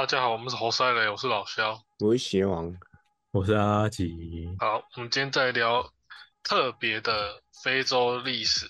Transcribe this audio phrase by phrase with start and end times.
[0.00, 1.78] 大家好，我们是猴赛雷，我是老肖。
[1.98, 2.74] 我是邪王，
[3.32, 4.48] 我是阿吉。
[4.58, 5.92] 好，我们今天再聊
[6.42, 8.66] 特别的非洲历史。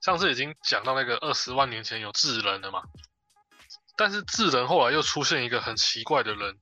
[0.00, 2.84] 上次已经讲到那个二十万年前有智人了嘛，
[3.98, 6.56] 但是智人后来又出现一个很奇怪的人，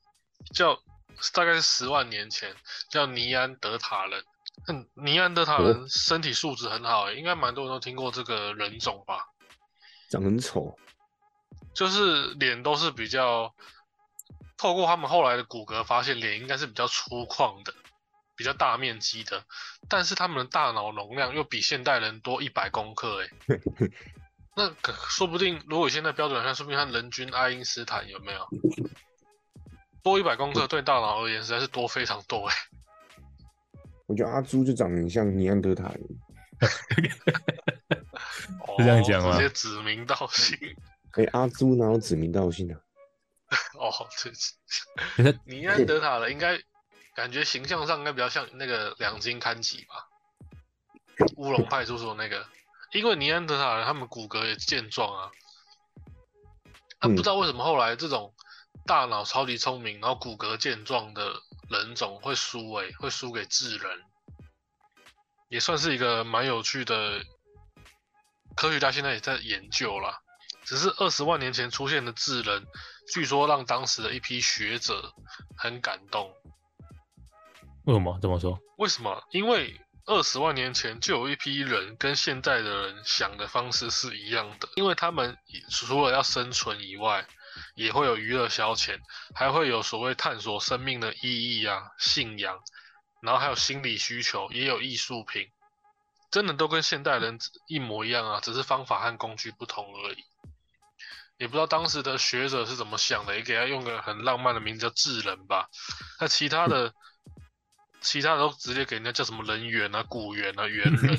[0.53, 0.77] 叫
[1.33, 2.53] 大概是十万年前
[2.91, 4.25] 叫尼安德塔人。
[4.67, 9.25] 嗯，尼安德塔人身体素质很好、欸，应该蛮多人都听过这个人种吧？
[10.11, 10.77] 长很丑，
[11.75, 13.55] 就是脸都是比较，
[14.57, 17.75] 透过他们后来的骨骼发现，脸应该是比较粗犷的，
[18.37, 19.43] 比较大面积的，
[19.89, 23.31] 但是他们的大脑容量又比现代人多一百公克、欸，
[24.55, 28.47] 那可说不定，如果以现在标准来看，说不定他人均爱因斯坦有没有？
[30.03, 32.55] 多一百公克对大脑而言实在是多非常多哎、
[34.07, 36.01] 我觉得阿朱就长得很像尼安德塔人，
[38.67, 39.37] 哦 是这样讲吗？
[39.37, 40.59] 直接指名道姓
[41.13, 42.81] 哎、阿朱哪有指名道姓啊？
[43.79, 44.55] 哦，这是
[45.17, 46.59] 可是尼安德塔人应该
[47.15, 50.09] 感觉形象上应该比较像那个两金刊吉吧，
[51.37, 52.47] 乌龙派出所那个，
[52.93, 55.31] 因为尼安德塔人他们骨骼也健壮啊，
[57.03, 58.35] 那、嗯不知道为什么后来这种
[58.87, 61.35] 大脑超级聪明，然后骨骼健壮的
[61.69, 64.01] 人种会输诶、会输给智人，
[65.51, 67.23] 也算是一个蛮有趣的
[68.57, 70.19] 科学家现在也在研究啦。
[70.65, 72.67] 只是二十万年前出现的智人，
[73.13, 75.13] 据说让当时的一批学者
[75.57, 76.33] 很感动。
[77.85, 78.59] 为什么这么说？
[78.79, 79.23] 为什么？
[79.33, 85.37] 因为二十万年前就有一批人跟现在的人想的方式是一样的，因为他们
[85.71, 87.27] 除了要生存以外，
[87.75, 88.99] 也会有娱乐消遣，
[89.35, 92.59] 还会有所谓探索生命的意义啊、信仰，
[93.21, 95.49] 然后还有心理需求，也有艺术品，
[96.31, 100.25] 真的都跟现代人一模一样啊，只是方法和工具不同而已。
[101.43, 105.69] 也不知道当时的学者是怎么想的，也给他用个很浪漫的名字叫智人吧。
[106.21, 106.95] 那其他的，
[108.01, 111.19] 其他的都直接给人家叫什么人猿啊、古猿啊、猿人，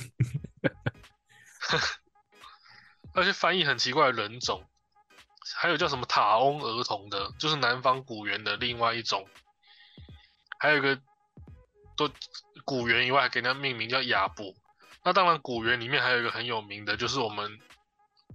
[3.14, 4.66] 而且翻译很奇怪的人种，
[5.56, 9.28] 还有叫什么塔翁儿童的，就是南方古猿的另外一种，
[10.58, 11.02] 还有一个
[11.98, 12.10] 都
[12.64, 14.56] 古猿以外还给人家命名叫亚布。
[15.04, 17.60] 那当然，古猿里面还有一个很有名的，就是我们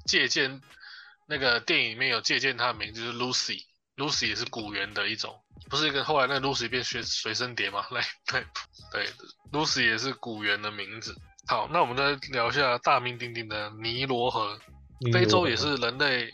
[0.05, 0.61] 借鉴
[1.29, 3.63] 那个电影里面有借鉴他的名字，就是 Lucy。
[3.97, 5.35] Lucy 也是古猿的一种，
[5.69, 7.85] 不是一个后来那 Lucy 变随随身碟吗？
[7.91, 8.47] 来，对
[8.93, 9.09] 对
[9.51, 11.15] ，Lucy 也是古猿的名字。
[11.49, 14.59] 好，那我们再聊一下大名鼎鼎的尼罗河。
[15.13, 16.33] 非洲也是人类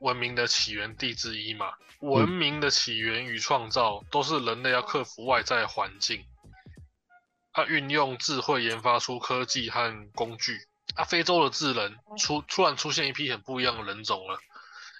[0.00, 1.72] 文明的起源地之一嘛。
[2.00, 6.24] 文明的起源与创造都是人类要克服外在环境，
[7.52, 10.67] 它，运用智慧研发出科技和工具。
[10.98, 14.36] 啊，非洲的智人出突然出现一批很不一样的人种了，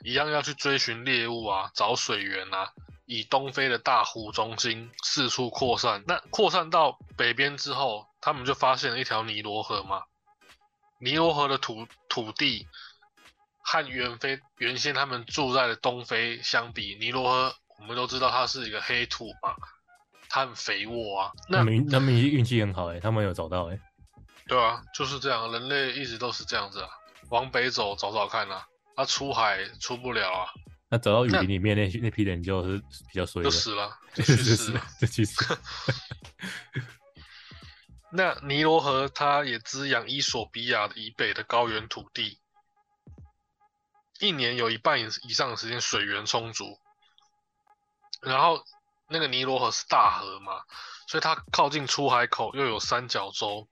[0.04, 2.70] 一样要去追寻猎物啊，找水源啊，
[3.04, 6.04] 以东非的大湖中心四处扩散。
[6.06, 10.04] 那扩散到北边之后，他们就发现了一条尼罗河嘛。
[11.00, 12.68] 尼罗河的土土地
[13.60, 19.56] 和原非原先他们住在的东非相比，尼罗河我们都知道它是一个黑土嘛，
[20.28, 21.32] 它很肥沃啊。
[21.48, 23.78] 那他们运他们运气很好哎、他们有找到哎、
[24.48, 26.88] 对啊，就是这样，人类一直都是这样子啊，
[27.28, 28.66] 往北走找找看啊，
[28.96, 30.48] 啊出海出不了啊，
[30.88, 34.82] 那走到雨林里面那那批人就是比较衰的， 就死了，就去世了。
[35.00, 35.32] 就去世。
[38.10, 42.40] 那尼罗河它也滋养伊索比亚以北的高原土地，
[44.18, 46.78] 一年有一半以以上的时间水源充足。
[48.22, 48.64] 然后
[49.10, 50.62] 那个尼罗河是大河嘛，
[51.06, 53.68] 所以它靠近出海口又有三角洲，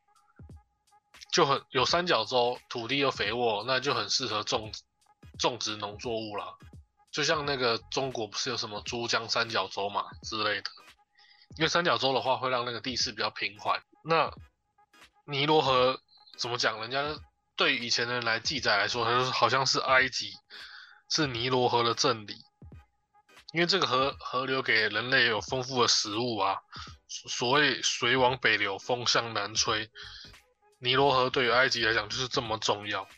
[1.33, 4.73] 就很有三角洲，土地又肥沃，那就很适合种
[5.39, 6.55] 种植农作物啦。
[7.11, 10.71] 就像那个中国不是有什么珠江三角洲嘛之类的，
[11.57, 13.83] 因为三角洲的话会让那个地势比较平缓。
[14.05, 14.31] 那
[15.25, 16.01] 尼罗河
[16.39, 16.81] 怎么讲？
[16.81, 17.03] 人家
[17.57, 20.33] 对以前的人来记载来说，它就是好像是埃及
[21.09, 22.34] 是尼罗河的正理，
[23.53, 26.59] 因为这个河河流给人类有丰富的食物啊。
[27.09, 29.89] 所谓水往北流，风向南吹，
[30.78, 33.09] 尼罗河对于埃及来讲就是这么重要。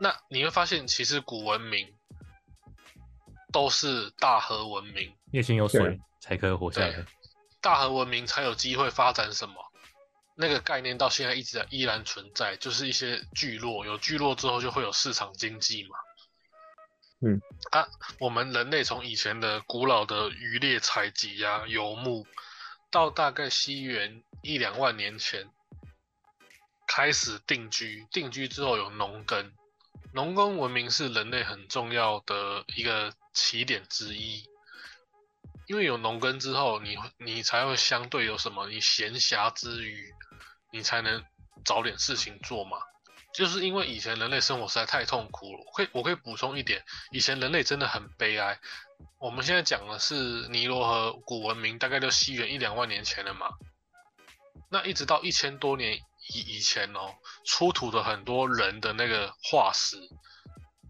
[0.00, 1.94] 那你会发现，其实古文明
[3.52, 7.04] 都是大河文明，因为先有水才可以活下来对。
[7.60, 9.54] 大河文明才有机会发展什么？
[10.36, 15.96] 那个概念到现在一直在依然存在，就是一些聚落，有聚落之后就会有市场经济嘛。
[17.20, 17.40] 嗯，
[17.72, 17.88] 啊，
[18.20, 22.24] 我们人类从以前的古老的渔猎采集呀、游牧，
[22.92, 25.50] 到大概西元一两万年前
[26.88, 29.52] 开始定居，定居之后有农耕，
[30.12, 34.42] 农耕文明是人类很重要的一个起点之一，
[35.66, 40.12] 因为有农耕之后，你你才会相对有什么，你闲暇之余，
[40.72, 41.22] 你才能
[41.64, 42.78] 找点事情做嘛。
[43.34, 46.82] 就是因为以前人类生活实在太痛苦了，可以我可以补充一点，
[47.12, 48.58] 以前人类真的很悲哀。
[49.20, 53.50] 我们现在讲的是尼罗河古文明，大概就西元一两万年前了嘛。
[54.70, 56.00] 那一直到一千多年
[56.34, 57.14] 以以前哦，
[57.44, 59.96] 出土的很多人的那个化石，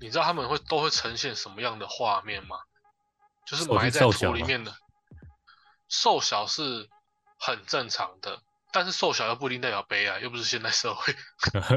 [0.00, 2.56] 你知道他们会都会呈现什么样的画面吗？
[3.46, 4.76] 就是埋在土里面的，
[5.88, 6.88] 瘦小是
[7.38, 8.42] 很正常的。
[8.70, 11.16] 但是瘦小又不一定代表悲哀，又不是现代社会，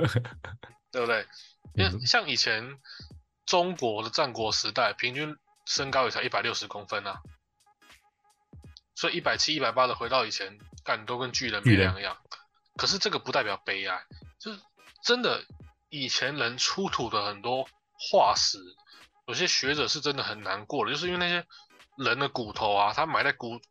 [0.92, 1.26] 对不对？
[1.76, 2.78] 因为像以前
[3.46, 7.22] 中国的战国时代，平均身高也才一百六十公分啊，
[8.94, 12.18] 所以一百七、一百八的回到以前，干都跟巨人没两样。
[12.82, 14.04] 可是这个不代表悲哀，
[14.40, 14.60] 就是
[15.04, 15.46] 真的
[15.90, 18.58] 以前人出土的很多化石，
[19.28, 21.46] 有些学者是真的很难过的，就是因为那些
[21.96, 23.62] 人的骨头啊，他埋在骨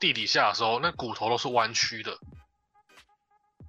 [0.00, 2.18] 地底下的时候，那骨头都是弯曲的。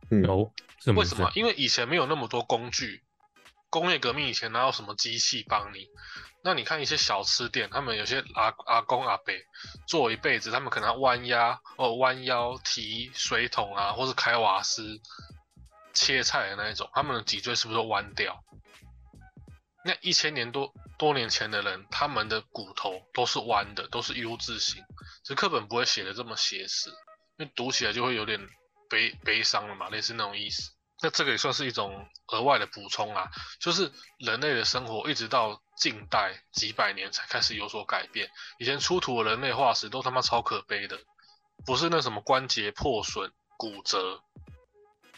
[0.09, 0.51] 有，
[0.95, 1.31] 为什么？
[1.35, 3.03] 因为以前没有那么多工具，
[3.69, 5.87] 工业革命以前哪有什么机器帮你？
[6.43, 9.33] 那你看一些小吃店，他们有些阿阿公阿伯
[9.87, 14.99] 做一辈子，他们可能弯腰哦，弯腰提水桶啊，或是开瓦斯、
[15.93, 18.43] 切菜的那一种，他们的脊椎是不是都弯掉？
[19.85, 24.83] 那一千年多多年前的人，他们的骨头都是弯的，都是 U 字形，
[25.23, 26.89] 这课本不会写的这么写实，
[27.37, 28.39] 因为读起来就会有点。
[28.89, 30.69] 悲悲伤了嘛，类似那种意思。
[31.03, 33.29] 那这个也算是一种额外的补充啊，
[33.59, 38.31] 就是人类的生活一直到近代几百年才开始有所改变。
[38.57, 40.97] 以前出土的人类化石都他妈超可悲的，
[41.65, 44.23] 不是那什么关节破损、骨折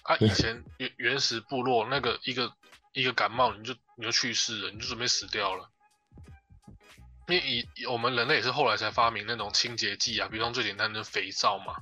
[0.02, 0.18] 啊。
[0.18, 2.52] 以前 原原始部落那个一个
[2.94, 5.70] 一个感冒你就你就去世了，你就准备死掉了。
[7.28, 11.76] 因为以我们人类也是后来才发明那种清洁剂啊，比方最简单的肥皂嘛，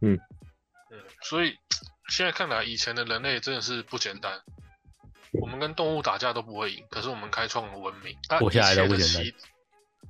[0.00, 0.16] 嗯。
[1.22, 1.56] 所以
[2.10, 4.42] 现在看来，以前的人类真的是不简单。
[5.40, 9.32] 我们跟动物打架都不会赢，可是我们开创了文明，活下来都不简单。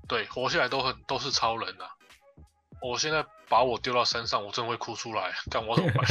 [0.09, 1.91] 对，活下来都很都是超人啊！
[2.81, 6.07] 我现在把我丢到山上，我真的会哭出来，看我怎么办？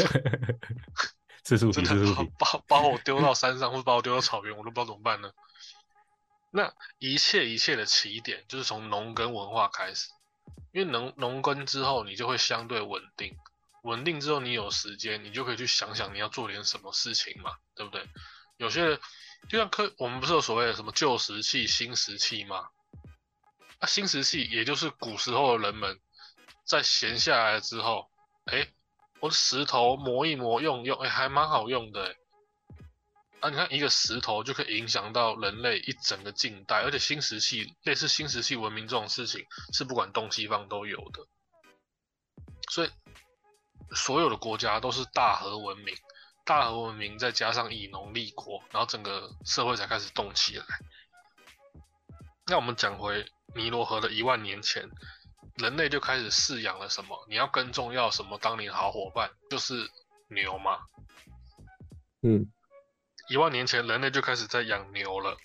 [1.44, 1.74] 真的
[2.38, 5.32] 把把我丢到山上，或者把我丢到草原，我都不知道怎么办呢？
[6.52, 10.10] 那一切一切的起点就是从农耕文化开始，
[10.72, 13.36] 因为农农耕之后，你就会相对稳定。
[13.90, 18.08] 稳定之后，你有时间，你就可以去想想你要做点什么事情嘛，对不对？
[18.58, 19.00] 有些人
[19.50, 22.70] 就像科，我们不是有所谓的什么旧石器、新石器吗？
[23.80, 26.00] 啊，新石器也就是古时候的人们
[26.66, 28.12] 在闲下来之后，
[28.46, 28.68] 哎，
[29.20, 32.16] 我的石头磨一磨用用，哎，还蛮好用的。
[33.40, 41.26] 啊，你看一个石头就可以影响到人类一整个近代，而且新石器类似新石器文明这种事情是不管东西方都有的，
[42.70, 42.90] 所以。
[43.96, 45.96] 所有的国家都是大和文明，
[46.46, 50.66] 大和文明再加上以农立国，然后整个社会才开始动起来。
[52.46, 53.26] 那我们讲回
[53.56, 54.90] 尼罗河的一万年前，
[55.56, 57.26] 人类就开始饲养了什么？
[57.28, 59.32] 你要耕种要什么当你的好伙伴？
[59.50, 59.90] 就是
[60.28, 60.80] 牛嘛。
[62.22, 62.52] 嗯，
[63.30, 65.38] 一万年前人类就开始在养牛了。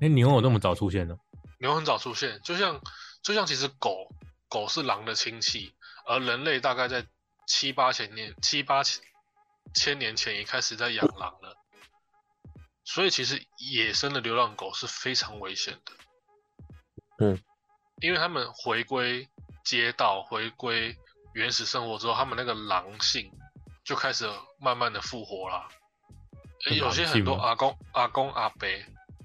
[0.00, 1.16] 哎，牛有那么早出现呢？
[1.58, 2.80] 牛很早出现，就像
[3.22, 4.08] 就像其实狗
[4.48, 5.74] 狗是狼的亲戚，
[6.06, 7.06] 而人类大概在。
[7.46, 9.02] 七八千年，七八千
[9.74, 11.56] 千年前也开始在养狼了，
[12.84, 15.92] 所以其实野生的流浪狗是非常危险的。
[17.18, 17.42] 嗯，
[18.00, 19.28] 因为他们回归
[19.64, 20.96] 街道、回归
[21.32, 23.30] 原始生活之后，他们那个狼性
[23.84, 25.68] 就开始慢慢的复活了。
[26.76, 28.66] 有些很多阿公、阿公、阿伯、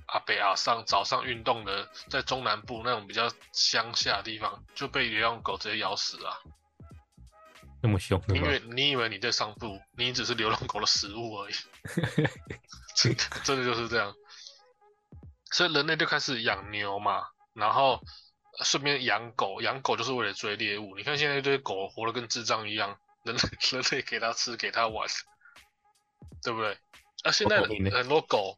[0.07, 6.41] 阿伯、阿上早上运动的，在中南部那种比较乡下的地方，就被流浪狗直接咬死了。
[7.81, 8.21] 那么凶？
[8.29, 11.53] 因为你以为你在上步，你只是流浪狗的食物而已。
[12.95, 14.13] 真的，真的就是这样。
[15.51, 18.01] 所以人类就开始养牛嘛，然后
[18.63, 19.62] 顺便养狗。
[19.62, 20.98] 养狗就是为了追猎物。
[20.98, 25.07] 你看现在一堆狗活得跟智障一样，人类 人类给它吃，给它玩，
[26.43, 26.77] 对不对？
[27.24, 28.57] 啊，现在很多狗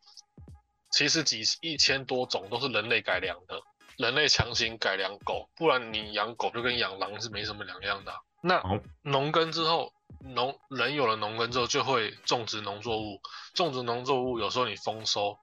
[0.91, 3.61] 其实几一千多种都是人类改良的，
[3.97, 8.13] 人类强行改良狗，不然你养狗就跟养狼是没什么两样的。
[8.41, 8.61] 那
[9.01, 13.21] 农耕之后，农人有了农耕之后，就会种植农作物。
[13.53, 15.33] 种植农作物，有时候你丰收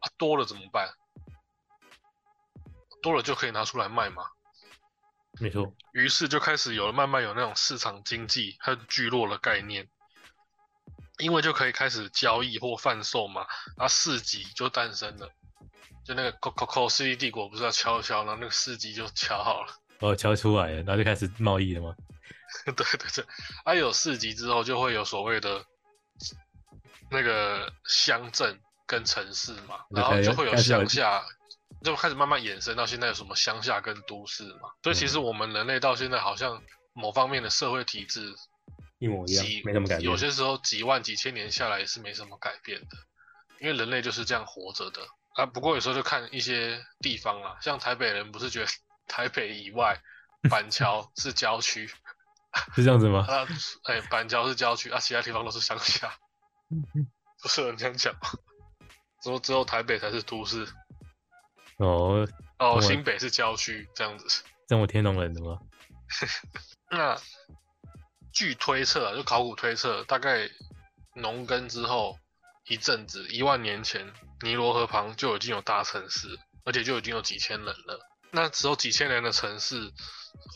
[0.00, 0.88] 啊多了怎么办？
[3.02, 4.24] 多了就可以拿出来卖嘛。
[5.40, 5.74] 没错。
[5.92, 9.88] 于是就开始有了慢慢有那种市场经济和聚落的概念。
[11.18, 13.46] 因为就可以开始交易或贩售嘛，
[13.76, 15.30] 然后市集就诞生了。
[16.04, 19.72] 就那个 Coco 世纪帝国不是要敲一敲，然后那个市集就敲好了。
[20.00, 21.94] 哦，敲出来了，然后就开始贸易了吗？
[22.64, 23.26] 对对对，
[23.64, 25.64] 啊有市级之后就会有所谓的
[27.10, 31.24] 那个乡镇跟城市嘛，然后就会有乡下，
[31.82, 34.70] 就开始慢慢衍生到现在有什么乡下跟都市嘛。
[34.82, 38.34] 所以其实我们人类到现在好像某方面的社会体制
[38.98, 40.10] 一模一样，没什么改变。
[40.10, 42.96] 有些时候几万几千年下来也是没什么改变的，
[43.60, 45.00] 因为人类就是这样活着的
[45.34, 45.44] 啊。
[45.44, 48.66] 不过有时候就看一些地方啦，像台北人不是觉得
[49.06, 50.00] 台北以外
[50.48, 51.90] 板桥是郊区，
[52.74, 53.26] 是这样子吗？
[53.28, 53.46] 啊，
[53.84, 56.12] 哎，板桥是郊区啊，其他地方都是乡下，
[57.42, 58.30] 不是有人这样讲吗？
[59.22, 60.68] 说只有台北才是都市，
[61.78, 62.26] 哦，
[62.58, 64.44] 哦，新北是郊区这样子。
[64.68, 65.58] 这么天龙人的吗？
[66.90, 67.18] 那
[68.32, 70.48] 据推测啊，就考古推测，大概
[71.14, 72.18] 农耕之后
[72.68, 77.98] 一阵子，一万年前，尼罗河旁就已经有大城市，而且就已经有几千人了。
[78.30, 79.92] 那只有几千人的城市，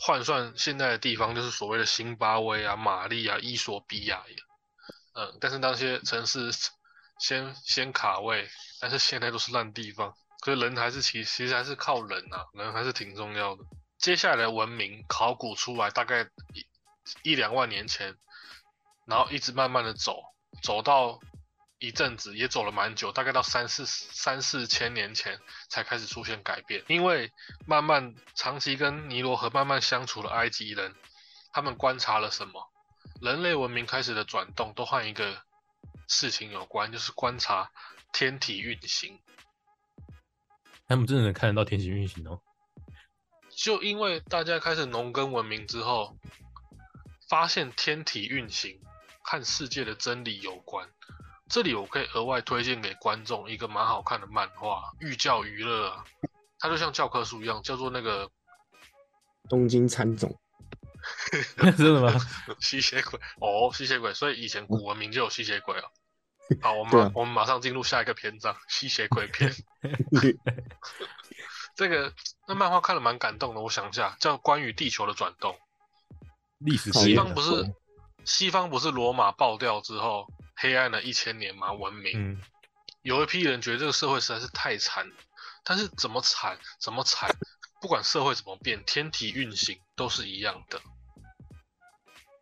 [0.01, 4.35] 换算现在的地方，就是所谓的辛巴威啊、马利啊、伊索比亚也。
[5.13, 6.51] 嗯，但是那些城市
[7.19, 8.47] 先先卡位，
[8.79, 13.63] 但是现在都是烂地方，所以人还是其其实还是靠人啊，人还是挺重要的。
[13.97, 16.29] 接下来的文明考古出来，大概
[17.23, 18.15] 一两万年前，
[19.05, 20.21] 然后一直慢慢的走，
[20.61, 21.19] 走到
[21.79, 26.83] 一阵子，也走了蛮久，大概到三四三四千年前才开始出现改变。
[26.87, 27.31] 因为
[27.65, 30.93] 慢慢长期跟尼罗河慢慢相处的埃及人，
[31.53, 32.69] 他们观察了什么？
[33.21, 35.41] 人类文明开始的转动都和一个
[36.07, 37.71] 事情有关，就是观察
[38.11, 39.19] 天体运行。
[40.87, 42.41] 他们真的能看得到天体运行哦。
[43.55, 46.17] 就因为大家开始农耕文明之后，
[47.29, 48.81] 发现天体运行
[49.21, 50.89] 和世界的真理有关。
[51.49, 56.05] 这里我可以额外推荐给观众一个蛮好看的漫画，寓教于乐啊，
[56.59, 58.29] 它就像教科书一样，叫做那个
[59.49, 60.39] 东京参总，
[61.75, 62.13] 真的吗？
[62.59, 65.83] 吸血鬼哦，吸血鬼，所以以前古文明就有吸血鬼哦。
[66.61, 69.51] 好，我们我们马上进入下一个篇章，吸血鬼篇。
[71.75, 72.13] 这个
[72.47, 75.53] 那漫画看了蛮感动的，我想一下，叫《关于地球的转动》。
[76.59, 77.73] 历史西方不是
[78.25, 80.27] 西方不是罗马爆掉之后
[80.61, 81.71] 黑暗了一千年嘛？
[81.71, 82.41] 文明、嗯，
[83.01, 85.09] 有一批人觉得这个社会实在是太惨，
[85.63, 87.29] 但是怎么惨怎么惨，
[87.81, 90.81] 不管社会怎么变，天体运行都是一样的。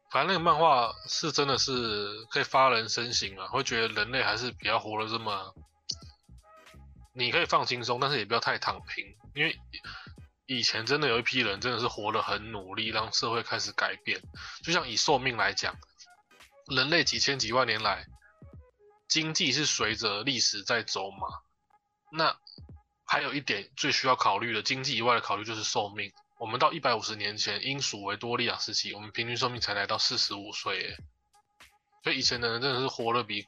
[0.10, 5.54] 反正那个漫画是真的是可以发人深省啊，会觉得人类还是比较活得这么，
[7.14, 9.06] 你可以放轻松，但是也不要太躺平，
[9.36, 9.56] 因为
[10.48, 14.22] 以前真的有一批人真的是活得很努力，让社会开始改变。
[14.64, 15.76] 就像以寿命来讲，
[16.70, 18.06] 人类几千几万年来，
[19.08, 21.28] 经济是随着历史在走嘛。
[22.12, 22.38] 那
[23.06, 26.12] 还有一点最需要考虑的，经济以外的考虑就是寿命。
[26.40, 30.98] 我们到一百五十年前，英属维多利亚时期，我们平均寿命才来到四十五岁，耶。
[32.04, 33.46] 所以以前的人真的是活得比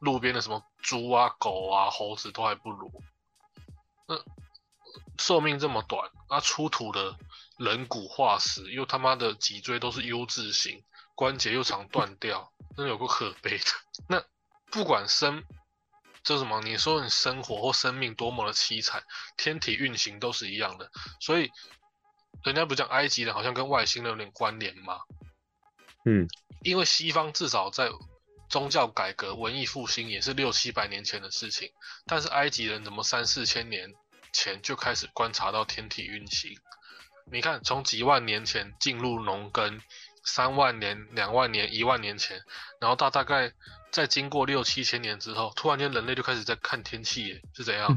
[0.00, 2.92] 路边的什么猪啊、狗啊、猴子都还不如。
[4.06, 4.16] 那
[5.18, 7.16] 寿命这么短，那出土的
[7.56, 10.84] 人骨化石又他妈的脊椎都是 U 字形，
[11.18, 13.64] 关节又常断掉，真的有够可悲的。
[14.08, 14.24] 那
[14.70, 15.42] 不管生
[16.22, 19.02] 这什么，你说你生活或生命多么的凄惨，
[19.36, 20.88] 天体运行都是一样的。
[21.18, 21.50] 所以
[22.44, 25.00] 人家不讲埃及人好像跟外星人有点关联吗？
[26.04, 26.28] 嗯，
[26.62, 27.90] 因为西方至少在
[28.48, 31.72] 宗教改革、文艺复兴也是六七百年前的事情，
[32.06, 33.92] 但是埃及人怎么三四千年
[34.32, 36.56] 前就开始观察到天体运行？
[37.30, 39.82] 你看，从几万年前进入农耕，
[40.28, 42.42] 三万年、两万年、一万年前，
[42.80, 43.50] 然后到大概
[43.90, 47.88] 再经过六七千年之后，突然间人类就开始在看天气，是怎样？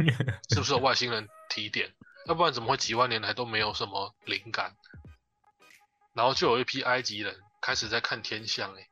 [0.50, 1.94] 是不是有外星人提点？
[2.28, 4.76] 要不然怎么会几万年来都没有什么灵感？
[6.14, 8.88] 然后就有一批埃及人开始在看天象，哎，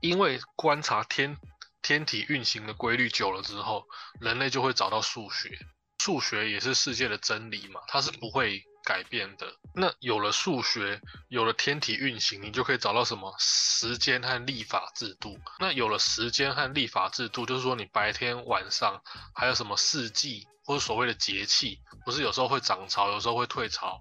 [0.00, 1.36] 因为观察天
[1.82, 3.86] 天体运行的规律久了之后，
[4.20, 5.58] 人类就会找到数学，
[5.98, 9.52] 数学也是世界的真理嘛，它是不会改变的。
[9.74, 15.36] 那有了数学，有了天体运行，你就可以找到什么时间和历法制度。
[15.58, 19.02] 那有了时间和历法制度，就是说你白天、晚上
[19.34, 24.00] 还有什么四季或者所谓的节气，不是有时候会涨潮，有时候会退潮。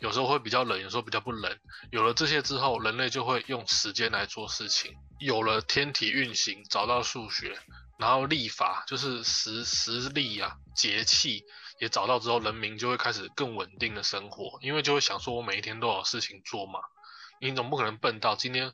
[0.00, 1.58] 有时候会比较冷，有时候比较不冷。
[1.92, 4.92] 有了这些之后，人类就会用时间来做事情。
[5.20, 7.56] 有了天体运行，找到数学，
[8.00, 11.44] 然后历法就是时时历啊、节气
[11.82, 16.78] 也找到之后，人民就会开始更稳定的生活，因为就会想说，我每一天都有事情做嘛。
[17.40, 18.72] 你总不可能笨到今天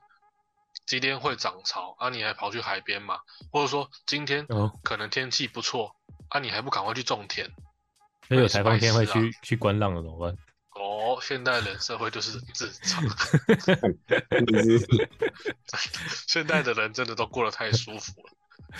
[0.84, 3.20] 今天会涨潮啊，你还跑去海边嘛？
[3.50, 5.96] 或者说今天哦，可能天气不错
[6.28, 7.50] 啊，你还不赶快去种田？
[8.28, 10.36] 所以有台风天会去去观浪的怎么办？
[10.76, 13.02] 哦，现代人社会就是日常，
[14.46, 14.86] 你是
[16.26, 18.32] 现代的人真的都过得太舒服了。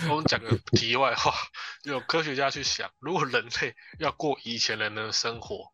[0.09, 1.35] 我们讲个题外话，
[1.83, 5.73] 有科学家去想，如果人类要过以前人的生活，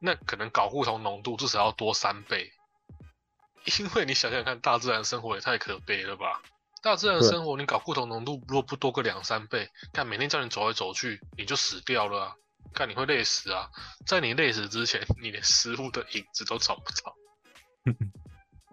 [0.00, 2.52] 那可能睾固酮浓度至少要多三倍。
[3.78, 6.40] 因为你想想看，大自然生活也太可悲了吧？
[6.82, 12.34] 大自然生活，你搞固酮浓度如果不多个两三倍，看每天叫你走来走去，你就死掉了啊！
[12.72, 13.70] 看你会累死啊！
[14.06, 17.16] 在你累死之前，你连食物的影子都找不到。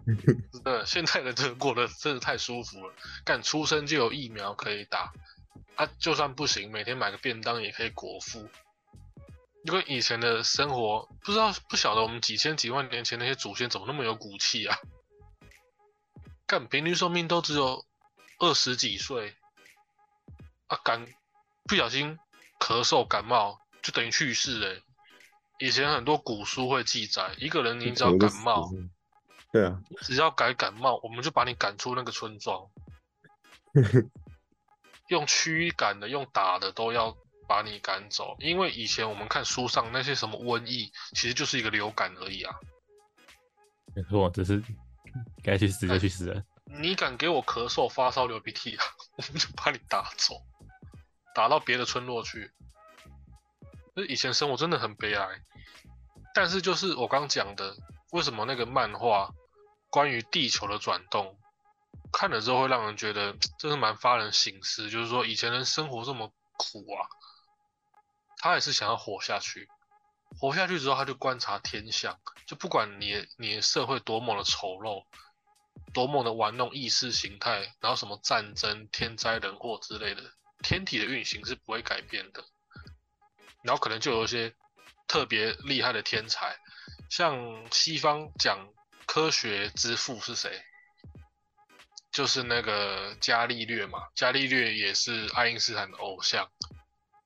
[0.52, 2.94] 真的，现代人真的过得真的太舒服了。
[3.24, 5.12] 干出生就有疫苗可以打，
[5.76, 8.48] 啊，就算不行，每天买个便当也可以果腹。
[9.64, 14.78] 因为以前的生活，不知道不晓得我们几千几万年前那些祖先怎么那么有骨气啊？
[16.46, 17.86] 干平均寿命都只有
[18.38, 19.34] 二十几岁，
[20.66, 21.06] 啊，感
[21.66, 22.18] 不小心
[22.60, 24.82] 咳嗽感冒就等于去世嘞、
[25.58, 28.88] 以前很多古书会记载，一个人你只要感冒，了
[29.54, 32.68] 对啊，只要改感冒，我们就把你赶出那个村庄，
[35.06, 38.34] 用驱赶的、用打的都要把你赶走。
[38.40, 42.52] 因为以前我们看书上那些什么瘟疫，其实就是一个流感而已啊。
[43.94, 44.60] 没错，只是
[45.44, 46.42] 该去死就去死了。
[46.64, 48.84] 你敢给我咳嗽、发烧、流鼻涕啊，
[49.16, 50.34] 我们就把你打走，
[51.32, 52.50] 打到别的村落去。
[53.94, 55.28] 那以前生活真的很悲哀，
[56.34, 57.76] 但是就是我刚讲的，
[58.10, 59.32] 为什么那个漫画
[59.94, 61.38] 关于地球的转动，
[62.12, 67.06] 看了之后会让人觉得真是蛮发人省思，就是说以前人生活这么苦啊，
[68.38, 69.68] 他也是想要活下去，
[70.40, 75.04] 活下去之后他就观察天象，就不管你你的社会多么的丑陋。
[75.92, 80.22] 多么的玩弄意识形态，然后什么战争、天灾人祸之类的，
[80.62, 82.44] 天体的运行是不会改变的。
[83.62, 84.54] 然后可能就有一些
[85.08, 86.56] 特别厉害的天才，
[87.10, 88.68] 像西方讲
[89.06, 90.62] 科学之父是谁？
[92.12, 96.48] 就是那个伽利略嘛，伽利略也是爱因斯坦的偶像。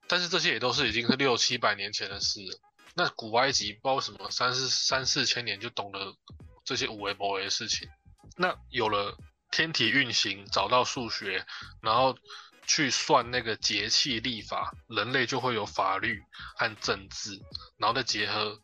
[0.07, 2.59] 但是这些也都是已经是六七百年前的事了。
[2.95, 6.15] 那古埃及不知道什么三四三四千年就懂得
[6.65, 7.87] 这些五维博维的事情。
[8.35, 9.15] 那有了
[9.51, 11.45] 天体运行，找到数学，
[11.81, 12.17] 然后
[12.65, 16.23] 去算那个节气历法，人类就会有法律
[16.57, 17.39] 和政治，
[17.77, 18.59] 然后再结合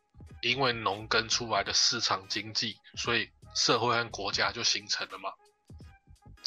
[0.45, 5.31] 因为农耕出来的市场经济，所以社会和国家就形成了嘛。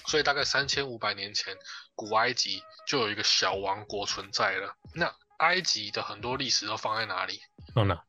[0.06, 1.52] 所以大概三千五百年前，
[1.96, 4.72] 古埃及就有一个小王国存在了。
[4.94, 7.40] 那埃及的很多历史都放在哪里？
[7.74, 8.00] 放哪？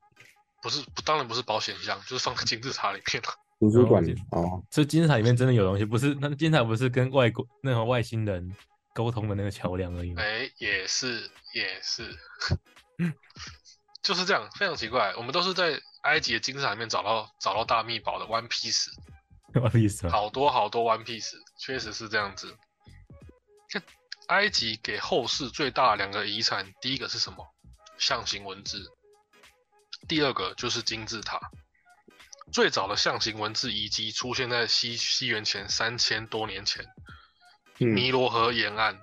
[0.61, 3.29] 不是，当然不是保险箱，就是放在金字塔里面了。
[3.59, 6.15] 图书馆了解哦，这金字塔里面真的有东西，不是？
[6.21, 8.55] 那金字塔不是跟外国那个外星人
[8.93, 10.21] 沟通的那个桥梁而已吗？
[10.21, 12.15] 哎，也是，也是，
[14.09, 15.13] 就是这样，非常奇怪。
[15.17, 18.87] 我们都是在埃及的金字塔里面找到找到大秘宝的 One Piece，
[19.53, 20.11] 我的意思吗？
[20.11, 22.57] 好多好多 One Piece，确实是这样子。
[23.67, 23.79] 这
[24.29, 27.45] 埃及给后世最大的两个遗产，第一个是什么？
[27.99, 28.83] 象形文字。
[30.07, 31.39] 第二个就是金字塔。
[32.51, 36.83] 最早的象形文字遗迹出现在西西元前三千多年前，
[37.77, 38.99] 嗯，尼罗河沿岸。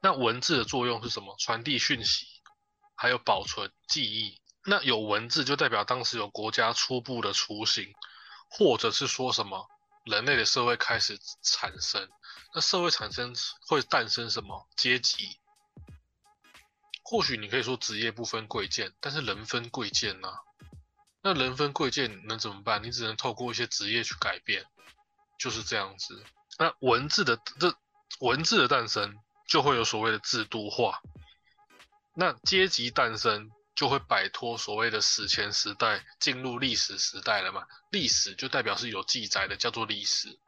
[0.00, 1.34] 那文字的作用是什么？
[1.40, 2.26] 传递讯息，
[3.00, 4.38] 还有保存记忆。
[4.66, 7.94] 那有文字就代表当时有国家初步的雏形，
[8.50, 9.66] 或者是说什么
[10.04, 12.06] 人类的社会开始产生。
[12.54, 13.34] 那社会产生
[13.66, 15.38] 会诞生什么阶级？
[17.02, 20.34] 或许你可以说职业不分贵贱，但是人分贵贱呐、
[21.22, 22.82] 那人分贵贱能怎么办？
[22.82, 24.66] 你只能透过一些职业去改变，
[25.38, 26.22] 就是这样子。
[26.58, 27.74] 那文字的这
[28.18, 29.16] 文字的诞生，
[29.48, 31.00] 就会有所谓的制度化。
[32.14, 37.64] 那阶级诞生，就会摆脱所谓的史前时代，进入历史时代了嘛？
[37.90, 40.38] 历史就代表是有记载的，叫做历史，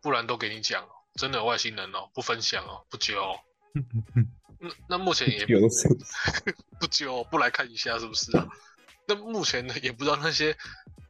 [0.00, 3.38] 不然都给你讲哦，真的有外星人哦，不分享哦，不揪哦。
[4.62, 5.88] 那那目前也有什
[6.78, 8.46] 不揪， 不来看一下是不是啊？
[9.08, 10.56] 那目前呢，也不知道那些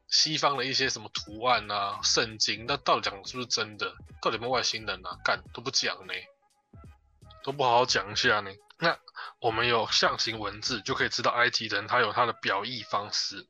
[0.09, 3.95] 西方的一些什么图案啊、圣经，那到底讲的是不是真的？
[4.23, 5.19] 到底有没有外星人啊？
[5.25, 6.15] 干都不讲呢，
[7.45, 8.51] 都不好好讲一下呢。
[8.81, 8.99] 那
[9.41, 13.47] 我们有象形文字，就可以知道埃及人他有他的表意方式，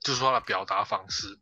[0.00, 1.38] 就是他的表达方式。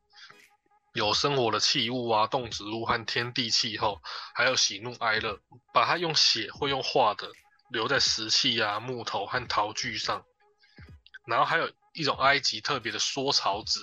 [0.94, 4.00] 有生活的器物啊、动植物和天地气候，
[4.34, 5.38] 还有喜怒哀乐，
[5.74, 7.30] 把它用写或用画的
[7.68, 10.24] 留在石器啊、木头和陶具上。
[11.26, 13.80] 然后还有一种埃及特别的缩草纸，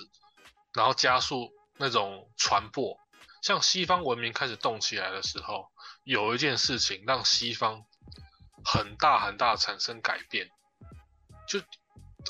[0.72, 2.98] 然后加速那种传播，
[3.42, 5.70] 像西方文明开始动起来的时候，
[6.02, 7.84] 有一件事情让西方
[8.64, 10.48] 很大很大产生改变，
[11.46, 11.60] 就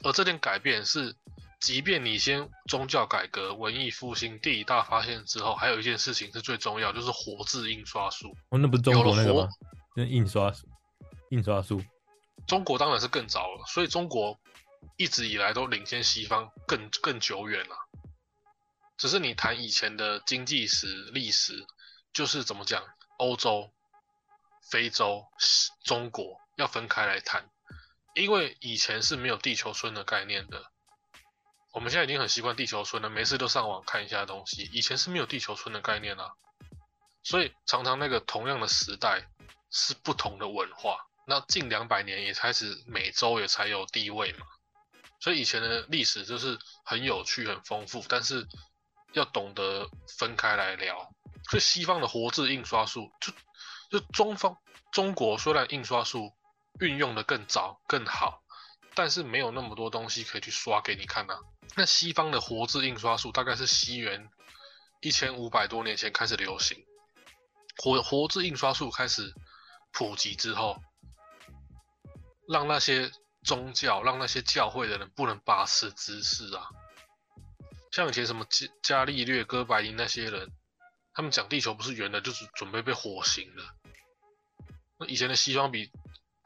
[0.03, 1.15] 而这点改变是，
[1.61, 8.37] 即便你先宗教改革、文艺复兴、地理大发现之后，还有一件事情是最重要，就是活字印刷术。
[8.51, 9.49] 哦，那不是中国那个吗？
[9.95, 10.67] 那印刷术
[11.31, 11.83] 印刷术，
[12.47, 14.39] 中国当然是更早了，所以中国
[14.97, 17.77] 一直以来都领先西方更更久远了。
[18.97, 21.65] 只是你谈以前的经济史、历史，
[22.13, 22.83] 就是怎么讲，
[23.19, 23.71] 欧洲、
[24.71, 25.27] 非洲、
[25.85, 27.49] 中国要分开来谈，
[28.15, 30.71] 因为以前是没有地球村的概念的。
[31.73, 34.71] 我们现在已经很习惯地球村了，没事都上网看一下东西。
[34.73, 36.33] 以前是没有地球村的概念啊，
[37.25, 39.29] 所以常常那个同样的时代
[39.71, 40.99] 是不同的文化。
[41.27, 44.47] 那近两百年也开始美洲也才有地位嘛，
[45.19, 48.47] 所以以前的历史就是很有趣、很丰富，但是
[49.13, 51.11] 要懂得分开来聊。
[51.51, 53.33] 所以西方的活字印刷术，就
[53.95, 54.59] 就中方
[54.91, 56.33] 中国虽然印刷术
[56.81, 58.43] 运用的更早更好，
[58.93, 61.39] 但是没有那么多东西可以去刷给你看啊。
[61.77, 64.29] 那西方的活字印刷术大概是西元
[65.01, 66.85] 一千五百多年前开始流行，
[67.77, 69.33] 活活字印刷术开始
[69.93, 70.83] 普及之后，
[72.49, 73.13] 让那些
[73.45, 76.67] 宗教、让那些教会的人不能把持知识啊。
[77.93, 80.51] 像以前什么伽伽利略、哥白尼那些人，
[81.13, 83.77] 他们讲地球不是圆的，就是准备被火刑了。
[84.99, 85.91] 那以前的西方比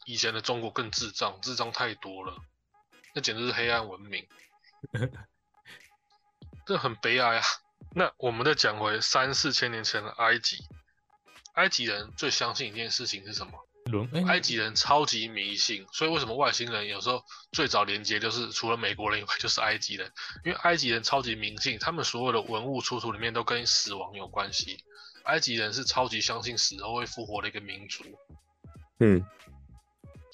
[0.06, 2.36] 以前的中国更智障，智障太多了，
[3.14, 4.26] 那简直是黑暗文明，
[6.66, 7.42] 这很悲哀啊。
[7.94, 10.58] 那我们再讲回三四千年前的埃及，
[11.54, 13.52] 埃及人最相信一件事情是什么？
[13.86, 20.12] 轮哎，埃及人超级迷信，所以为什么外星人有时候最早连接就是除了美国人以外就是埃及人，
[20.44, 24.84] 因为埃及人超级迷信，他们所有的文物出土里面都跟死亡有关系。
[25.28, 28.02] 埃及人是超级相信死后会复活的一个民族，
[28.98, 29.22] 嗯，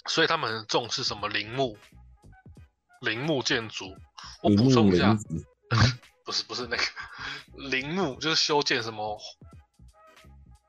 [0.07, 1.77] 所以他们很重视什么陵墓、
[3.01, 3.97] 陵墓建筑。
[4.41, 5.17] 我补充一下
[6.25, 6.83] 不是不是那个
[7.71, 9.21] 陵墓，就是修建什么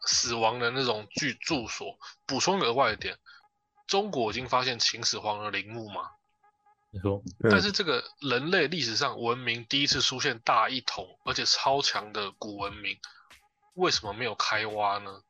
[0.08, 1.98] 死亡的那种居住所。
[2.26, 3.18] 补充个额外一点，
[3.86, 6.02] 中国已经发现秦始皇的陵墓吗，
[6.92, 12.98] 你说嗯但是这个人类历史上文明第一次出现大一统而且超强的古文明，
[13.76, 15.22] 为什么没有开挖呢？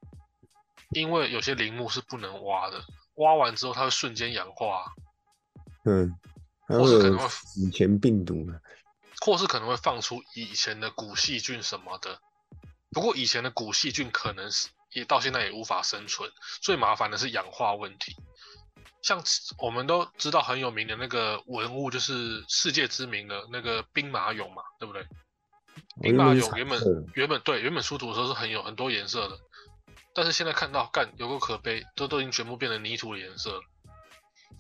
[0.91, 2.84] 因为有些陵墓是不能挖的，
[3.15, 4.86] 挖完之后它会瞬间氧化，
[5.84, 6.15] 嗯，
[6.67, 7.27] 或是可能会
[7.58, 8.62] 以前病毒啊，
[9.19, 12.19] 或是可能会放出以前的古细菌什么的。
[12.91, 16.31] 不过以前的古细菌可能是也到现在也无法生存，
[16.62, 18.15] 最麻烦的是氧化问题。
[19.01, 19.21] 像
[19.58, 25.05] 我们都知道很有名的那个文物，就是世界知名的那个兵马俑嘛，对不对？
[26.01, 29.38] 兵马俑原本原本对原本出土的时候是很有很多颜色的，
[30.13, 33.61] 但是现在看到干有个可悲，都都已经全部变成泥土的颜色了。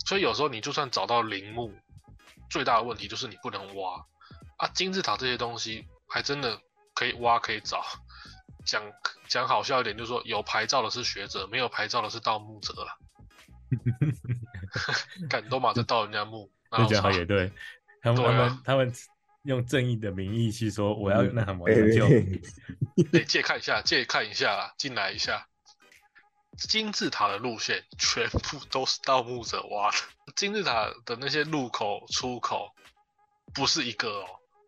[0.05, 1.73] 所以有时候你就算找到陵墓，
[2.49, 4.05] 最大的问题就是你不能挖
[4.57, 4.67] 啊。
[4.73, 6.59] 金字塔这些东西还真的
[6.93, 7.83] 可以挖可以找。
[8.65, 8.81] 讲
[9.27, 12.97] 讲好笑一点，就是说有牌照的是学者，没有牌照的是盗墓者了。
[15.29, 16.49] 敢都马在盗人家墓，
[16.89, 17.51] 讲好也对，
[18.01, 18.91] 他们他们
[19.45, 22.07] 用正义的名义去说我要那什么哎研究，
[23.13, 25.47] 哎， 借看一下，借看一下啦，进来一下。
[26.57, 29.97] 金字塔的路线全部都是盗墓者挖的，
[30.35, 32.73] 金字塔的那些入口、出口
[33.53, 34.25] 不是一个哦。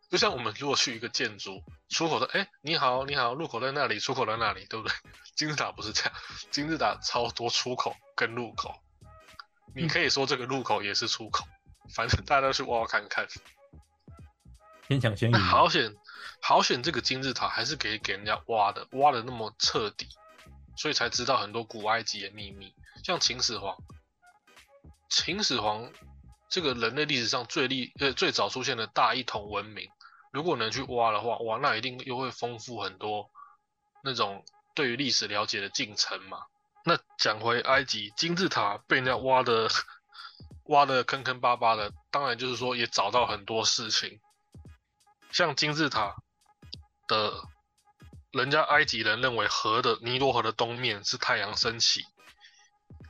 [0.10, 4.94] 就像我们如果去一个建筑出口的，哎，你好，你好，入口在那里，出口在那里，对不对？
[5.36, 6.13] 金字塔不是这样，
[6.52, 8.74] 金字塔超多出口跟入口，
[9.74, 11.46] 你可以说这个入口也是出口，
[11.96, 13.26] 反正大家都去挖挖看看。
[14.88, 15.34] 先抢先。
[15.34, 15.95] 好险，
[16.41, 20.08] 好险，这个金字塔还是给给人家挖的，挖的那么彻底，
[20.78, 22.73] 所以才知道很多古埃及的秘密。
[23.04, 23.76] 像秦始皇，
[25.10, 25.91] 秦始皇
[26.50, 29.89] 这个人类历史上最历呃最早出现的大一统文明，
[30.32, 33.30] 如果能去挖的话，哇，那一定又会丰富很多
[34.04, 36.39] 那种对于历史了解的进程嘛。
[36.86, 39.69] 那讲回埃及金字塔被人家挖的
[40.67, 44.21] 挖的坑坑巴巴的，当然就是说也找到很多事情。
[45.38, 46.15] 像金字塔
[47.08, 47.43] 的，
[48.32, 52.04] 人家埃及人认为河的尼罗河的东面是太阳升起，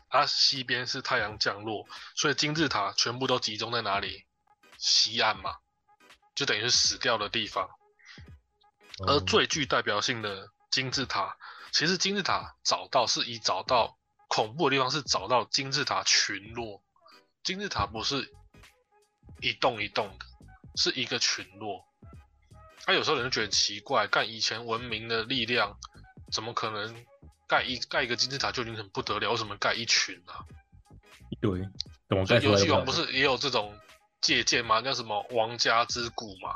[0.10, 1.88] 啊西边是太阳降落，
[2.18, 4.26] 所以金字塔全部都集中在哪里？
[4.78, 5.56] 西岸嘛，
[6.36, 7.70] 就等于是死掉的地方。
[9.08, 11.38] 而哦最具代表性的金字塔，
[11.72, 16.84] 其实金字塔找到是以找到恐怖的地方是找到金字塔群落，
[17.42, 18.30] 金字塔不是
[19.40, 20.26] 一栋一栋的，
[20.76, 21.88] 是一个群落。
[22.88, 25.78] 啊，有时候人就觉得奇怪，干以前文明的力量，
[26.32, 27.06] 怎么可能
[27.46, 29.30] 盖一盖一个金字塔就已经很不得了？
[29.30, 30.40] 为什么盖一群啊？
[31.42, 31.60] 对，
[32.08, 33.78] 怎么盖游戏王不是也有这种
[34.22, 34.82] 借鉴吗？
[34.82, 36.56] 叫什么王家之谷嘛？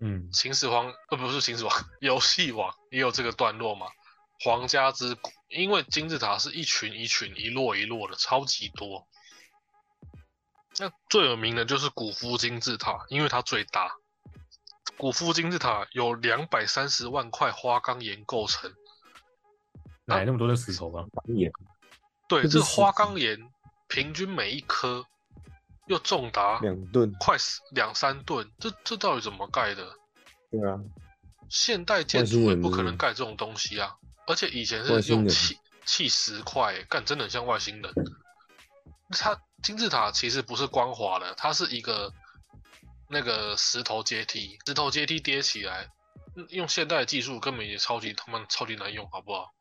[0.00, 3.86] 嗯，秦始皇呃不是秦始皇，游戏王也有这个段落嘛？
[4.40, 9.06] 皇家之谷，因为金字塔是一群一群、一摞一摞的，超级多。
[10.76, 13.94] 那最有名的就是古夫金字塔，因为它最大。
[15.00, 18.70] 古夫金字塔有两百三十万块花岗岩构成，
[20.04, 21.02] 哪来那么多的石头啊？
[21.14, 21.50] 白眼，
[22.28, 23.50] 对，这花岗岩
[23.88, 25.02] 平均每一颗
[25.86, 27.34] 又重达两吨，快
[27.70, 29.90] 两三吨，这这到底怎么盖的？
[30.50, 30.78] 对啊，
[31.48, 33.96] 现代建筑也不可能盖这种东西啊！
[34.26, 37.90] 而且以前是用砌砌石块欸，干真的很像外星人。
[39.12, 42.12] 它金字塔其实不是光滑的，它是一个
[43.12, 45.90] 那个石头阶梯，石头阶梯叠起来，
[46.50, 49.52] 用现代技术根本也超级他妈超级难用，好不好？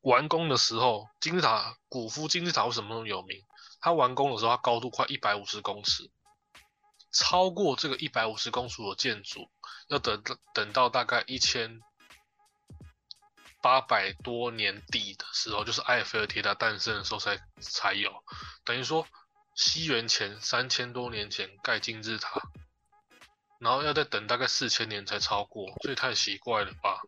[0.00, 3.44] 完工的时候，金字塔古夫金字塔为什么那么有名？
[3.80, 6.10] 它完工的时候，它高度快一百五十公尺，
[7.12, 9.50] 超过这个一百五十公尺的建筑，
[9.88, 10.22] 要等
[10.54, 11.80] 等到大概一千
[13.60, 18.24] 八百多年底的时候，就是埃菲尔铁塔诞生的时候才才有。
[18.64, 19.06] 等于说，
[19.58, 22.40] 西元前三千多年前盖金字塔，
[23.58, 27.00] 然后要再等大概四千年才超过，所以太奇怪了吧？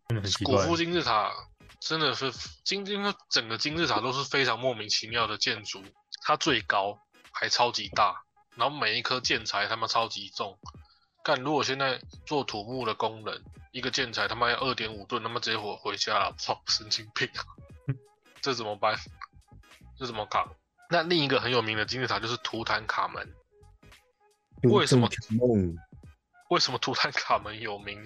[0.45, 1.33] 古夫金字塔
[1.81, 2.33] 真的是
[2.65, 5.81] 金，因为整个金字塔都是非常莫名其妙的建筑，
[6.23, 6.99] 它最高
[7.31, 8.21] 还超级大，
[8.57, 10.59] 然后每一颗建材他妈超级重。
[11.23, 17.47] 干，如果现在做土木的工人，一个建材他妈要二点五吨，他妈直接回回家了，操，神经病啊！
[18.43, 18.99] 这怎么办？
[19.97, 20.53] 这怎么扛？
[20.91, 23.35] 那另一个很有名的金字塔就是图坦卡门。
[24.65, 25.77] 为什么梦？
[26.51, 28.05] 为什么图坦卡门有名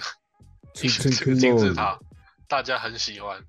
[0.74, 1.98] 这个金字塔
[2.46, 3.42] 大家很喜欢，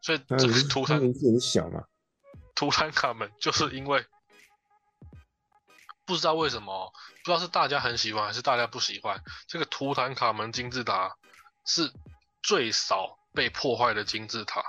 [0.00, 1.84] 所以它这个图坦它名字很小嘛，
[2.54, 4.04] 图坦卡门就是因为
[6.06, 11.14] 不知道为什么，不知道是大家很喜欢还是大家不喜欢，这个图坦卡门金字塔
[11.66, 11.92] 是
[12.42, 14.64] 最少被破坏的金字塔。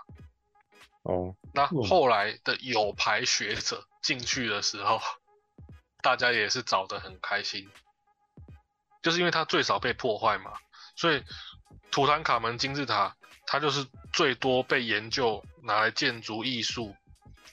[1.03, 4.99] 哦，那嗯后来的有牌学者进去的时候，
[6.01, 7.69] 大家也是找得很开心，
[9.01, 10.53] 就是因为它最少被破坏嘛，
[10.95, 11.23] 所以
[11.89, 13.15] 图坦卡门金字塔
[13.47, 16.95] 它就是最多被研究拿来建筑艺术，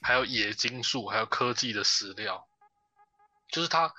[0.02, 2.46] 还有冶金术，还有科技的史料，
[3.48, 3.94] 就是它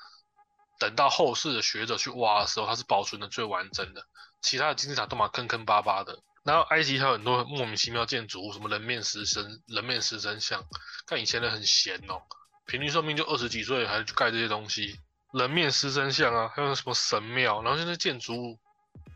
[0.77, 4.05] 等到后世的学者去挖的时候，它是保存的最完整的，
[4.41, 6.21] 其他的金字塔都嘛坑坑巴巴的。
[6.47, 10.63] 然后埃及还有很多莫名其妙建筑物，什么人面狮身、人面狮身像，
[11.05, 12.21] 看以前人很闲哦，
[12.65, 14.97] 平均寿命就二十几岁，还去盖这些东西，
[15.33, 18.59] 人面狮身像啊，还有什么神庙，然后现在建筑物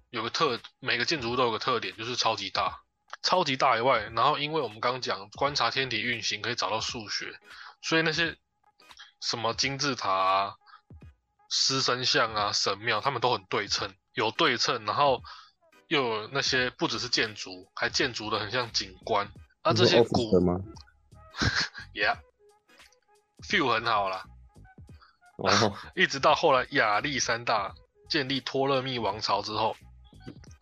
[0.10, 2.82] 有个特，每个建筑物都有个特点，就是超级大，
[3.24, 7.40] 超级大以外，然后因为我们刚刚讲观察天体运行可以找到数学，
[7.82, 8.36] 所以那些
[9.22, 10.56] 什么金字塔啊、
[11.50, 15.24] 狮身像啊、神庙，他们都很对称，有对称，然后
[15.92, 19.30] 又有那些不只是建筑，还建筑的很像景观。
[19.62, 20.58] 啊，这些古的吗？
[21.94, 24.24] yeah，feel 很好啦。
[25.36, 27.76] 哦，一直到后来亚历山大
[28.10, 29.76] 建立托勒密王朝之后，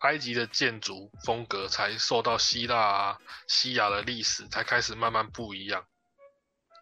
[0.00, 5.86] 埃及的建筑风格才受到希腊啊、西亚的历史才开始慢慢不一样。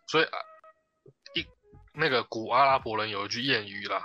[0.06, 0.38] 所以啊，
[1.34, 1.46] 一
[1.92, 4.04] 那个古阿拉伯人有一句谚语啦：“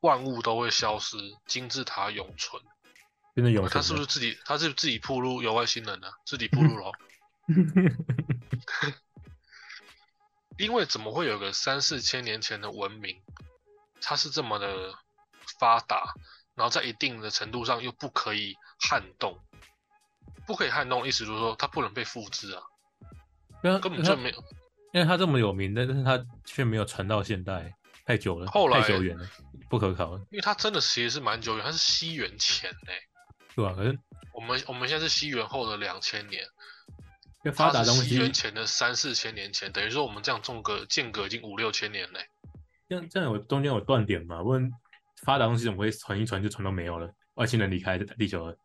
[0.00, 2.62] 万物都会消失，金字塔永存。
[3.34, 3.68] 真的有。
[3.68, 4.38] 他是不是自己？
[4.44, 6.92] 他是自己铺路有外星人呢、自己铺路了哦。
[10.56, 13.20] 因为怎么会有个三四千年前的文明，
[14.00, 14.94] 它是这么的
[15.58, 16.14] 发达，
[16.54, 19.36] 然后在一定的程度上又不可以撼动，
[20.46, 22.62] 不可以撼动，意思就是说它不能被复制啊，
[23.60, 24.44] 对啊根本就没有。
[24.92, 29.28] 因为它这么有名，但是它却没有传到现代，太久了，后来太久远了，
[29.68, 32.92] 不可考了，因为它真的其实是蛮久远，它是西元前呢、
[33.54, 33.98] 对吧、可是
[34.32, 36.42] 我们我们现在是西元后的两千年，
[37.44, 42.26] 因为发达东西，是西元前的三四千年前，等于说我们这样种个间隔已经五六千年嘞、
[42.88, 44.42] 这样这样有中间有断点嘛？
[44.42, 44.68] 不然
[45.22, 47.08] 发达东西怎么会传一传就传到没有了？
[47.34, 48.56] 外星人离开地球了，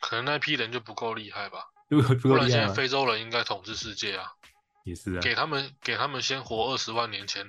[0.00, 2.66] 可能那批人就不够厉害吧， 不不不然够厉害吗？
[2.66, 4.32] 现在非洲人应该统治世界啊。
[4.84, 7.46] 也是啊，给他们给他们先活二十万年前，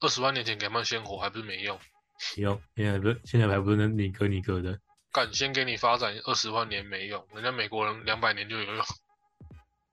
[0.00, 1.78] 二十万年前给他们先活还不是没用？
[2.36, 4.78] 有现在不是现在还不是你哥你哥的，
[5.16, 8.84] 干先给你发展二十万年没用，人家美国人两百年就有用，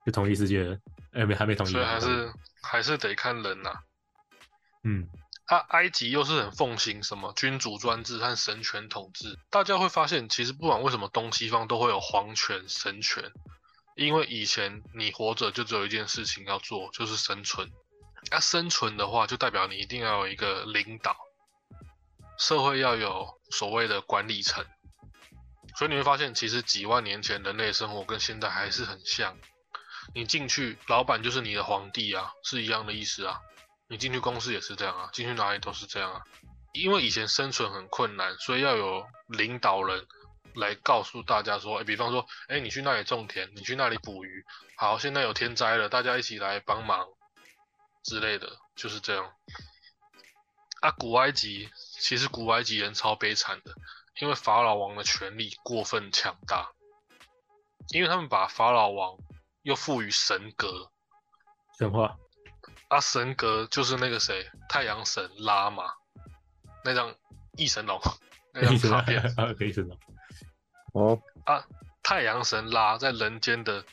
[0.04, 0.78] 就统一世界了，
[1.14, 2.30] 哎没还没统一，所以还是
[2.62, 3.72] 还是得看人呐、
[4.82, 5.08] 嗯，
[5.46, 9.38] 啊，埃及又是很奉行什么君主专制和神权统治。
[9.48, 13.32] 大家会发现，其实不管为什么东西方都会有皇权、神权，
[13.96, 17.72] 因为以前你活着就只有一件事情要做，就是生存。
[18.30, 21.16] 那、生存的话，就代表你一定要有一个领导，
[22.38, 24.62] 社会要有所谓的管理层。
[25.76, 29.36] 所以你会发现，其实几万年前人类生活跟现在还是很像。
[30.14, 33.40] 你进去，老板就是你的皇帝啊，是一样的意思啊。
[33.88, 36.22] 你进去公司也是这样啊，进去哪里都是这样啊。
[36.72, 40.06] 因为以前生存很困难，所以要有领导人
[40.54, 44.44] 来告诉大家说，哎，比方说，哎，你去那里种田，你去那里捕鱼。
[44.76, 47.06] 好，现在有天灾了，大家一起来帮忙
[48.02, 49.32] 之类的，就是这样。
[50.80, 53.74] 啊，古埃及其实古埃及人超悲惨的，
[54.20, 56.70] 因为法老王的权力过分强大，
[57.88, 59.18] 因为他们把法老王
[59.62, 60.90] 又赋予神格，
[61.78, 62.16] 神话，
[62.88, 65.92] 啊，神格就是那个谁，太阳神拉嘛，
[66.84, 67.14] 那张
[67.56, 68.00] 异神龙，
[68.52, 69.98] 那张卡片啊， 可以神龙，
[70.92, 71.64] 哦，啊，
[72.02, 73.84] 太阳神拉在人间的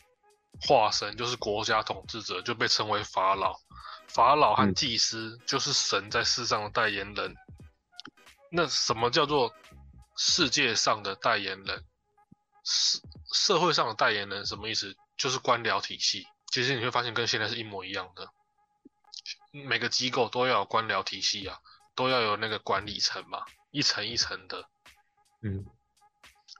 [0.67, 3.59] 化身就是国家统治者，就被称为法老。
[4.07, 7.33] 法老和嗯祭司就是神在世上的代言人。
[8.51, 9.53] 那什么叫做
[10.15, 11.85] 世界上的代言人？
[12.63, 12.99] 社
[13.33, 14.95] 社会上的代言人什么意思？
[15.17, 16.27] 就是官僚体系。
[16.51, 18.29] 其实你会发现跟现在是一模一样的。
[19.51, 21.59] 每个机构都要有官僚体系啊，
[21.95, 24.69] 都要有那个管理层嘛，一层一层的。
[25.41, 25.65] 嗯，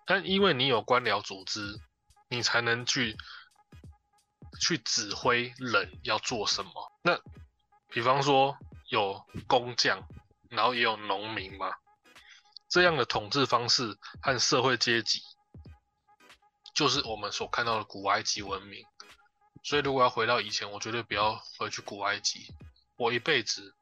[0.06, 1.80] 但因为你有官僚组织，
[2.30, 3.16] 你才能去
[4.60, 6.92] 去指挥人要做什么。
[7.04, 7.20] 那
[7.90, 8.58] 比方说
[8.90, 10.08] 有工匠，
[10.50, 11.74] 然后也有农民嘛，
[12.72, 15.20] 这样的统治方式和社会阶级，
[16.74, 18.86] 就是我们所看到的古埃及文明。
[19.62, 22.48] 所以如果要回到以前，我绝对不要回去古埃及。
[22.96, 23.76] 我一辈子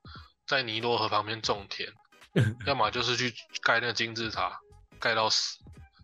[0.48, 1.94] 在尼罗河旁边种田，
[2.66, 4.60] 要么就是去盖那个金字塔，
[5.00, 5.60] 盖到死。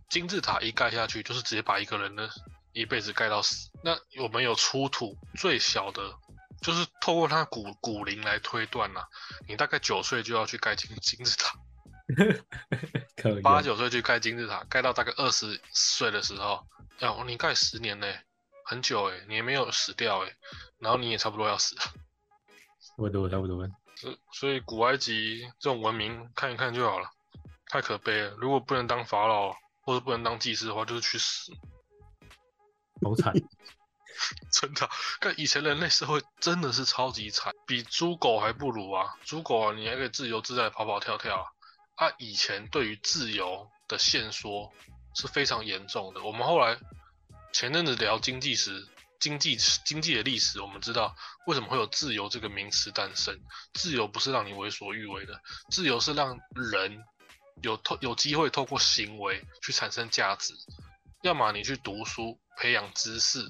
[0.07, 2.29] 金字塔一盖下去，就是直接把一个人的
[2.71, 3.71] 一辈子盖到死。
[3.83, 6.13] 那我们有出土最小的，
[6.61, 9.03] 就是透过它的骨骨龄来推断呐、
[9.47, 11.57] 你大概九岁就要去盖金金字塔，
[13.43, 16.65] 八九岁去盖金字塔，盖到大概二十岁的时候，
[16.99, 18.07] 要你盖十年呢、
[18.63, 20.31] 很久哎、你也没有死掉哎、
[20.77, 21.81] 然后你也差不多要死了。
[22.85, 27.09] 差不多差不多，所所以古埃及这种文明看一看就好了，
[27.67, 28.29] 太可悲了。
[28.37, 31.51] 如果不能当法老或者不能当祭司的话，就是去死。
[33.01, 33.33] 好惨，
[34.53, 34.89] 真的，
[35.19, 39.15] 看以前人类社会真的是超级惨，比猪狗还不如啊！
[39.23, 41.45] 猪狗啊，你还可以自由自在跑跑跳跳啊。
[41.95, 44.71] 啊，以前对于自由的限缩
[45.15, 46.21] 是非常严重的。
[46.23, 46.77] 我们后来
[47.53, 48.85] 前阵子聊经济时，
[49.19, 49.55] 经济
[49.85, 51.15] 经济的历史，我们知道
[51.47, 53.39] 为什么会有自由这个名词诞生。
[53.73, 56.37] 自由不是让你为所欲为的，自由是让
[56.71, 57.01] 人
[57.63, 60.53] 有透有机会透过行为去产生价值。
[61.21, 63.49] 要么你去读书，培养知识，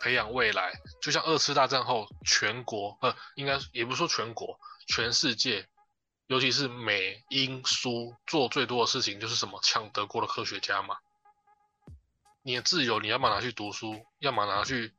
[0.00, 0.72] 培养未来。
[1.02, 5.68] 就像二次大战后，全国呃，应该也不是说全国，全世界，
[6.26, 10.96] 尤其是美英苏做最多的事情就是什么抢德国的科学家嘛。
[12.42, 14.94] 你的自由，你要么拿去读书，要么拿去，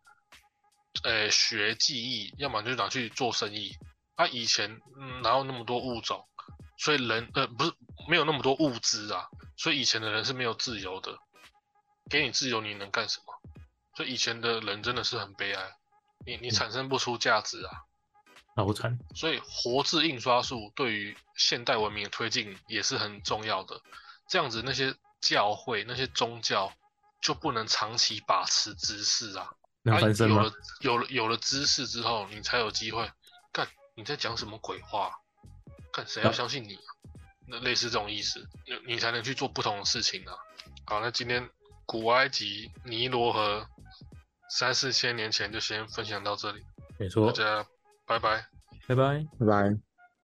[1.04, 3.76] 呃，学技艺，要么就拿去做生意。
[4.16, 6.28] 啊，以前嗯哪有那么多物种，
[6.78, 7.74] 所以人呃不是
[8.08, 11.18] 没有那么多物资啊，所以以前的人是没有自由的。
[12.10, 13.26] 给你自由，你能干什么？
[13.96, 15.76] 所以以前的人真的是很悲哀，
[16.26, 17.84] 你你产生不出价值啊。
[19.16, 23.82] 所以活字印刷术对于现代文明的推进也是很重要的。
[24.28, 26.72] 这样子，那些教会、那些宗教
[27.22, 29.52] 就不能长期把持知识啊。
[29.84, 30.54] 能啊翻身吗有了？
[30.82, 33.12] 有了有了知识之后，你才有机会。
[33.52, 35.12] 看你在讲什么鬼话？
[35.92, 36.82] 看谁要相信你、啊？
[37.46, 40.34] 那类似这种意思，你你才能去做不同的事情啊。
[40.86, 41.50] 好，那今天
[41.86, 43.68] 古埃及尼罗河
[44.50, 47.66] 三四千年前就先分享到这里，大没错，家
[48.06, 48.50] 拜拜。
[48.88, 49.28] 拜拜。
[49.40, 49.93] 拜拜。